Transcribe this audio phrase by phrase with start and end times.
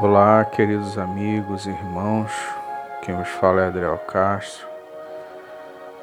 [0.00, 2.30] Olá, queridos amigos e irmãos.
[3.02, 4.64] Quem vos fala é Adriel Castro,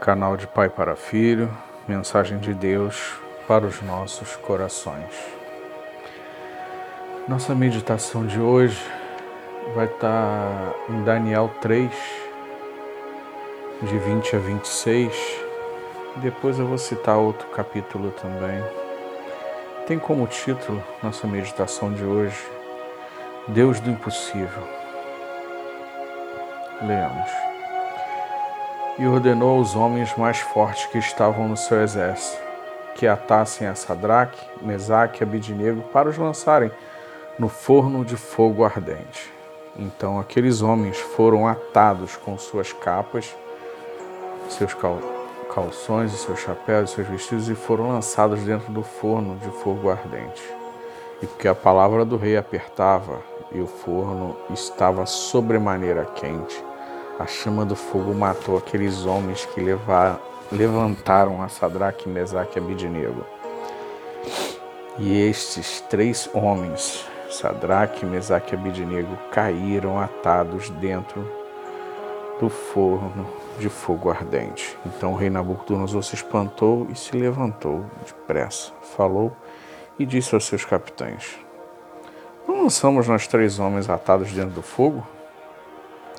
[0.01, 1.49] canal de Pai para Filho,
[1.87, 3.13] mensagem de Deus
[3.47, 5.15] para os nossos corações.
[7.25, 8.83] Nossa meditação de hoje
[9.73, 11.89] vai estar em Daniel 3,
[13.81, 15.39] de 20 a 26.
[16.17, 18.61] Depois eu vou citar outro capítulo também.
[19.87, 22.54] Tem como título nossa meditação de hoje
[23.47, 24.63] Deus do impossível.
[26.81, 27.29] Leamos.
[28.97, 32.45] E ordenou aos homens mais fortes que estavam no seu exército
[32.95, 36.71] que atassem a Sadraque, Mesaque e Abidinego para os lançarem
[37.37, 39.31] no forno de fogo ardente.
[39.77, 43.35] Então aqueles homens foram atados com suas capas,
[44.49, 44.73] seus
[45.53, 49.89] calções e seus chapéus e seus vestidos e foram lançados dentro do forno de fogo
[49.89, 50.43] ardente.
[51.21, 53.19] E porque a palavra do rei apertava,
[53.51, 56.63] e o forno estava sobremaneira quente.
[57.19, 60.19] A chama do fogo matou aqueles homens que levaram,
[60.51, 63.25] levantaram a Sadraque, Mesaque e Abidinego.
[64.97, 71.25] E estes três homens, Sadraque, Mesaque e Abidinego, caíram atados dentro
[72.39, 73.25] do forno
[73.59, 74.77] de fogo ardente.
[74.85, 79.31] Então o rei Nabucodonosor se espantou e se levantou depressa, falou
[79.97, 81.44] e disse aos seus capitães:
[82.47, 85.05] não lançamos nós três homens atados dentro do fogo?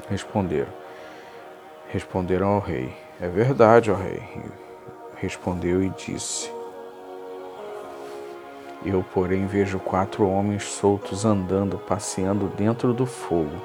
[0.09, 0.73] Responderam.
[1.89, 4.23] Responderam ao rei: É verdade, ó rei.
[5.17, 6.51] Respondeu e disse:
[8.85, 13.57] Eu, porém, vejo quatro homens soltos andando, passeando dentro do fogo,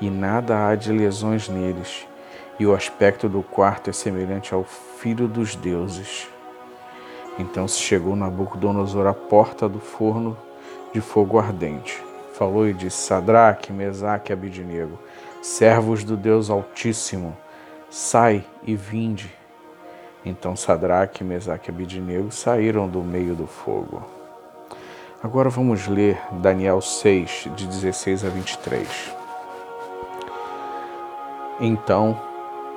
[0.00, 2.06] e nada há de lesões neles,
[2.58, 6.28] e o aspecto do quarto é semelhante ao filho dos deuses.
[7.38, 10.36] Então se chegou Nabucodonosor à porta do forno
[10.92, 12.02] de fogo ardente.
[12.34, 14.98] Falou e disse: Sadraque, Mesaque e Abidinego,
[15.42, 17.36] servos do Deus Altíssimo,
[17.90, 19.30] sai e vinde.
[20.24, 24.02] Então Sadraque, Mesaque e Abidinego saíram do meio do fogo.
[25.22, 29.14] Agora vamos ler Daniel 6, de 16 a 23.
[31.60, 32.18] Então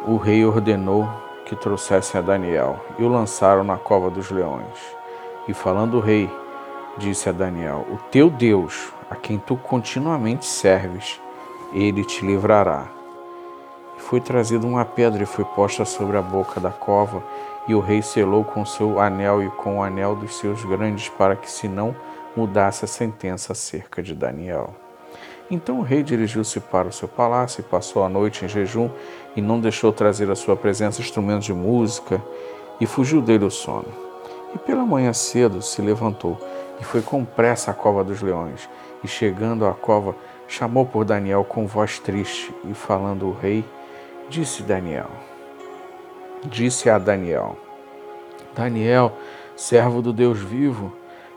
[0.06, 1.08] o rei ordenou
[1.46, 4.78] que trouxessem a Daniel e o lançaram na cova dos leões.
[5.48, 6.30] E falando o rei,
[6.98, 11.20] disse a Daniel: O teu Deus, a quem tu continuamente serves,
[11.74, 12.88] ele te livrará.
[13.98, 17.24] Foi trazida uma pedra e foi posta sobre a boca da cova,
[17.68, 21.36] e o rei selou com seu anel e com o anel dos seus grandes, para
[21.36, 21.96] que se não
[22.36, 24.74] mudasse a sentença acerca de Daniel.
[25.50, 28.90] Então o rei dirigiu-se para o seu palácio e passou a noite em jejum
[29.36, 32.22] e não deixou trazer à sua presença instrumentos de música,
[32.80, 33.88] e fugiu dele o sono.
[34.54, 36.38] E pela manhã cedo se levantou
[36.84, 38.70] e foi com pressa à cova dos leões.
[39.02, 40.14] E chegando à cova,
[40.50, 43.64] chamou por Daniel com voz triste, e falando o rei,
[44.30, 45.10] disse Daniel:
[46.44, 47.58] Disse a Daniel:
[48.54, 49.14] Daniel,
[49.56, 50.94] servo do Deus vivo,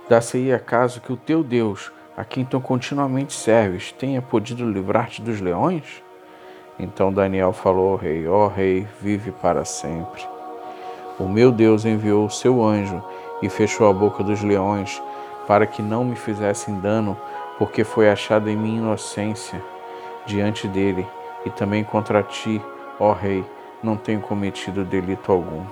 [0.08, 5.40] dá-se-ia acaso que o teu Deus, a quem tu continuamente serves, tenha podido livrar-te dos
[5.40, 6.02] leões?
[6.76, 10.26] Então Daniel falou ao rei: Ó oh, rei, vive para sempre.
[11.20, 13.00] O meu Deus enviou o seu anjo
[13.40, 15.00] e fechou a boca dos leões
[15.46, 17.16] para que não me fizessem dano,
[17.58, 19.62] porque foi achada em mim inocência
[20.26, 21.06] diante dele,
[21.44, 22.60] e também contra ti,
[22.98, 23.44] ó rei,
[23.82, 25.64] não tenho cometido delito algum.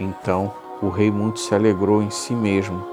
[0.00, 0.52] Então
[0.82, 2.84] o rei muito se alegrou em si mesmo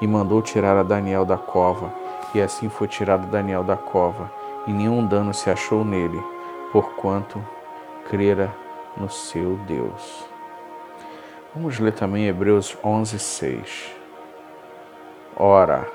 [0.00, 1.92] e mandou tirar a Daniel da cova,
[2.34, 4.30] e assim foi tirado Daniel da cova,
[4.66, 6.20] e nenhum dano se achou nele,
[6.72, 7.44] porquanto
[8.08, 8.52] crera
[8.96, 10.24] no seu Deus.
[11.54, 14.01] Vamos ler também Hebreus 11, 6.
[15.44, 15.88] Ora,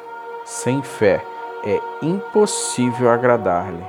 [0.44, 1.24] sem fé
[1.64, 3.86] é impossível agradar-lhe,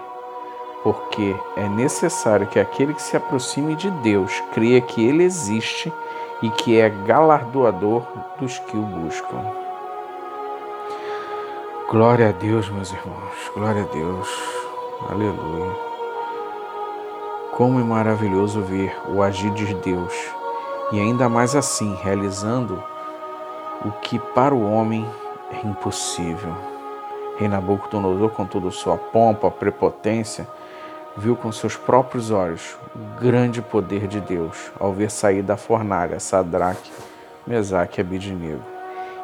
[0.84, 5.92] porque é necessário que aquele que se aproxime de Deus creia que ele existe
[6.42, 8.06] e que é galardoador
[8.38, 9.44] dos que o buscam.
[11.90, 14.28] Glória a Deus, meus irmãos, glória a Deus,
[15.10, 15.76] aleluia.
[17.56, 20.14] Como é maravilhoso ver o agir de Deus
[20.92, 22.80] e ainda mais assim realizando
[23.84, 25.04] o que para o homem
[25.52, 26.54] é impossível.
[27.38, 30.46] Rei Nabucodonosor, com toda sua pompa, prepotência,
[31.16, 36.20] viu com seus próprios olhos o grande poder de Deus ao ver sair da fornalha
[36.20, 36.90] Sadraque,
[37.46, 38.62] Mesaque e Abidinego,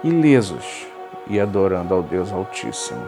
[0.03, 0.87] ilesos
[1.29, 3.05] e adorando ao Deus Altíssimo.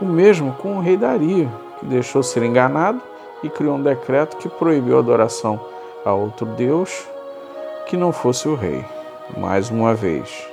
[0.00, 3.00] O mesmo com o rei Dario, que deixou ser enganado
[3.42, 5.60] e criou um decreto que proibiu a adoração
[6.04, 7.06] a outro Deus
[7.86, 8.84] que não fosse o rei.
[9.36, 10.46] Mais uma vez,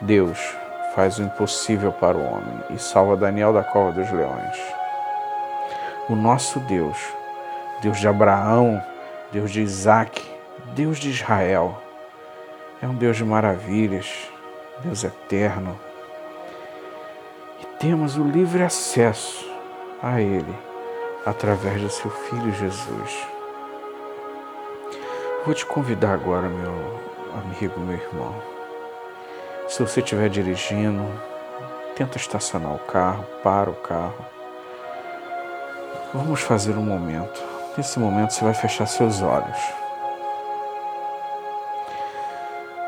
[0.00, 0.38] Deus
[0.94, 4.56] faz o impossível para o homem e salva Daniel da cova dos leões.
[6.08, 6.98] O nosso Deus,
[7.80, 8.82] Deus de Abraão,
[9.30, 10.20] Deus de Isaac,
[10.74, 11.80] Deus de Israel,
[12.82, 14.30] é um Deus de maravilhas,
[14.82, 15.78] Deus eterno.
[17.60, 19.48] E temos o livre acesso
[20.02, 20.54] a Ele
[21.24, 23.28] através do seu Filho Jesus.
[25.44, 27.00] Vou te convidar agora, meu
[27.42, 28.59] amigo, meu irmão.
[29.70, 31.06] Se você estiver dirigindo,
[31.94, 34.26] tenta estacionar o carro, para o carro.
[36.12, 37.40] Vamos fazer um momento.
[37.76, 39.56] Nesse momento você vai fechar seus olhos.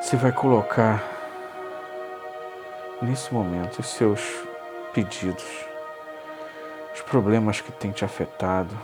[0.01, 1.01] Você vai colocar
[3.01, 4.21] nesse momento os seus
[4.93, 5.47] pedidos,
[6.93, 8.77] os problemas que têm te afetado,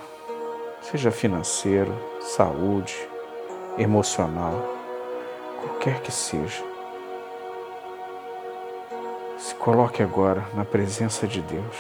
[0.82, 2.96] seja financeiro, saúde,
[3.76, 4.54] emocional
[5.60, 6.67] qualquer que seja.
[9.38, 11.76] Se coloque agora na presença de Deus,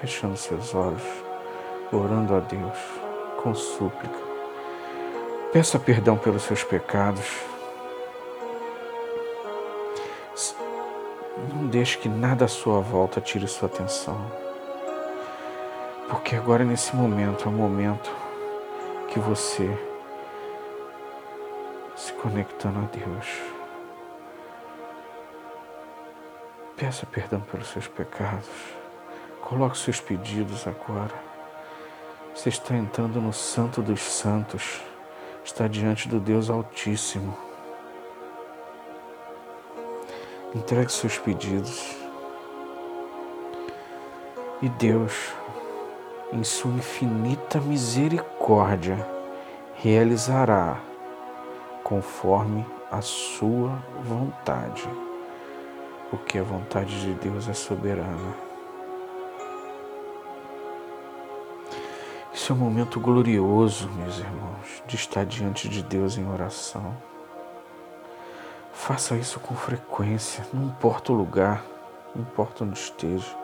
[0.00, 1.02] fechando seus olhos,
[1.92, 2.78] orando a Deus
[3.42, 4.18] com súplica.
[5.52, 7.26] Peça perdão pelos seus pecados.
[11.52, 14.18] Não deixe que nada à sua volta tire sua atenção.
[16.08, 18.10] Porque agora, nesse momento, é o momento
[19.08, 19.70] que você
[21.94, 23.53] se conectando a Deus.
[26.76, 28.48] Peça perdão pelos seus pecados.
[29.40, 31.14] Coloque seus pedidos agora.
[32.34, 34.80] Você está entrando no Santo dos Santos.
[35.44, 37.36] Está diante do Deus Altíssimo.
[40.52, 41.96] Entregue seus pedidos.
[44.60, 45.32] E Deus,
[46.32, 48.96] em sua infinita misericórdia,
[49.74, 50.80] realizará
[51.84, 54.88] conforme a sua vontade,
[56.10, 58.34] porque a vontade de Deus é soberana.
[62.32, 66.96] Isso é um momento glorioso, meus irmãos, de estar diante de Deus em oração.
[68.72, 71.64] Faça isso com frequência, não importa o lugar,
[72.14, 73.36] não importa onde esteja.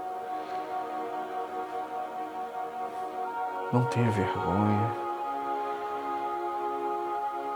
[3.73, 5.11] Não tenha vergonha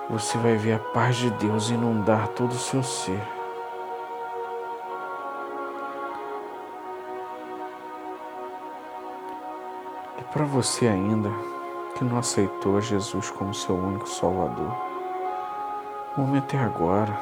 [0.08, 3.20] você vai ver a paz de Deus inundar todo o seu ser.
[10.18, 11.30] E para você ainda
[11.96, 14.74] que não aceitou Jesus como seu único Salvador,
[16.16, 17.16] o momento é agora.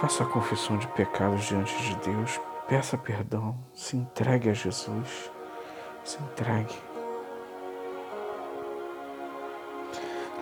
[0.00, 5.30] Faça a confissão de pecados diante de Deus, peça perdão, se entregue a Jesus,
[6.04, 6.74] se entregue.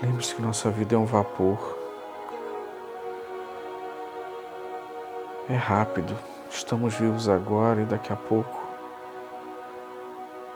[0.03, 1.79] Lembre-se que nossa vida é um vapor.
[5.49, 6.17] É rápido.
[6.51, 8.62] Estamos vivos agora e daqui a pouco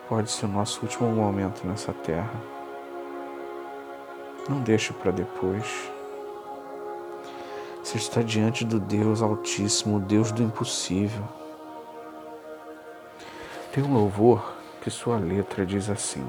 [0.08, 2.34] pode ser o nosso último momento nessa terra.
[4.48, 5.90] Não deixe para depois.
[7.82, 11.24] Você está diante do Deus Altíssimo, o Deus do impossível.
[13.72, 16.26] Tem um louvor que sua letra diz assim.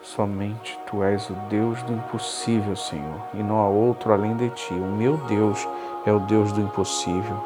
[0.00, 4.72] Somente tu és o Deus do impossível, Senhor, e não há outro além de ti.
[4.72, 5.66] O meu Deus
[6.06, 7.36] é o Deus do impossível,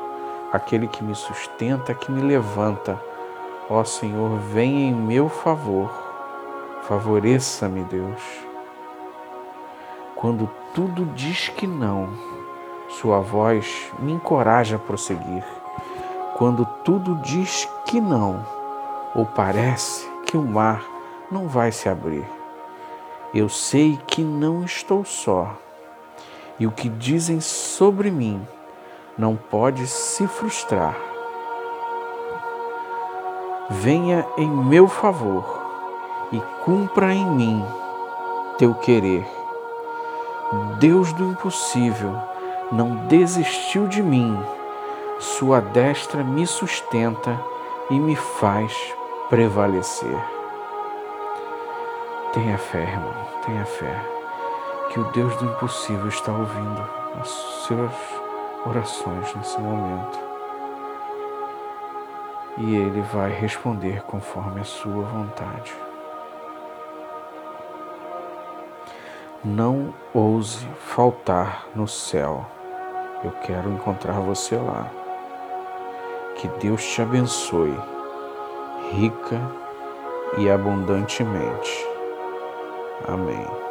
[0.52, 3.09] aquele que me sustenta, que me levanta.
[3.70, 5.90] Ó Senhor, venha em meu favor,
[6.82, 8.20] favoreça-me, Deus.
[10.14, 12.08] Quando tudo diz que não,
[12.88, 15.44] Sua voz me encoraja a prosseguir.
[16.36, 18.44] Quando tudo diz que não,
[19.14, 20.82] ou parece que o mar
[21.30, 22.26] não vai se abrir
[23.32, 25.56] eu sei que não estou só,
[26.58, 28.44] e o que dizem sobre mim
[29.16, 31.09] não pode se frustrar.
[33.72, 35.44] Venha em meu favor
[36.32, 37.64] e cumpra em mim
[38.58, 39.24] teu querer.
[40.80, 42.12] Deus do impossível
[42.72, 44.36] não desistiu de mim,
[45.20, 47.38] sua destra me sustenta
[47.88, 48.76] e me faz
[49.28, 50.18] prevalecer.
[52.32, 53.14] Tenha fé, irmão,
[53.46, 53.94] tenha fé,
[54.90, 57.92] que o Deus do impossível está ouvindo as suas
[58.66, 60.29] orações nesse momento.
[62.58, 65.72] E Ele vai responder conforme a sua vontade.
[69.42, 72.44] Não ouse faltar no céu.
[73.24, 74.90] Eu quero encontrar você lá.
[76.36, 77.74] Que Deus te abençoe,
[78.92, 79.40] rica
[80.36, 81.86] e abundantemente.
[83.06, 83.69] Amém.